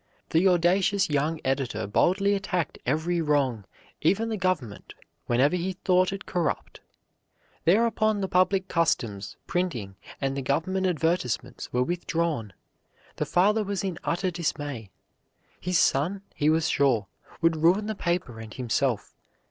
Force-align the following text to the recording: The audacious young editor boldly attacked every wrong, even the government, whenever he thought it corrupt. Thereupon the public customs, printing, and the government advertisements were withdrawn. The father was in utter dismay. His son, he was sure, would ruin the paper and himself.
The 0.31 0.47
audacious 0.47 1.11
young 1.11 1.39
editor 1.45 1.85
boldly 1.85 2.33
attacked 2.33 2.79
every 2.87 3.21
wrong, 3.21 3.65
even 4.01 4.29
the 4.29 4.35
government, 4.35 4.95
whenever 5.27 5.55
he 5.55 5.73
thought 5.73 6.11
it 6.11 6.25
corrupt. 6.25 6.79
Thereupon 7.65 8.19
the 8.19 8.27
public 8.27 8.67
customs, 8.67 9.37
printing, 9.45 9.95
and 10.19 10.35
the 10.35 10.41
government 10.41 10.87
advertisements 10.87 11.71
were 11.71 11.83
withdrawn. 11.83 12.53
The 13.17 13.27
father 13.27 13.63
was 13.63 13.83
in 13.83 13.99
utter 14.03 14.31
dismay. 14.31 14.89
His 15.59 15.77
son, 15.77 16.23
he 16.33 16.49
was 16.49 16.67
sure, 16.67 17.05
would 17.39 17.57
ruin 17.57 17.85
the 17.85 17.93
paper 17.93 18.39
and 18.39 18.51
himself. 18.51 19.13